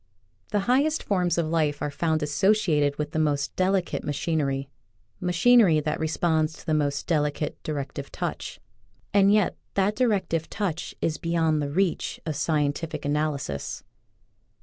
The 0.49 0.61
highest 0.61 1.03
forms 1.03 1.37
of 1.37 1.45
life 1.45 1.79
are 1.79 1.91
found 1.91 2.23
asso 2.23 2.53
ciated 2.53 2.97
with 2.97 3.11
the 3.11 3.19
most 3.19 3.55
delicate 3.55 4.03
machinery— 4.03 4.67
machinery 5.29 5.79
that 5.79 5.99
responds 5.99 6.53
to 6.53 6.65
the 6.65 6.73
most 6.73 7.05
delicate 7.05 7.61
directive 7.61 8.11
touch, 8.11 8.59
and 9.13 9.31
yet 9.31 9.57
that 9.75 9.95
directive 9.95 10.49
touch 10.49 10.95
is 11.01 11.19
beyond 11.19 11.61
the 11.61 11.69
reach 11.69 12.19
of 12.25 12.35
scientific 12.35 13.05
analysis. 13.05 13.83